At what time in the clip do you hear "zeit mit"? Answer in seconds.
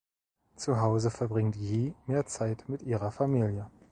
2.25-2.81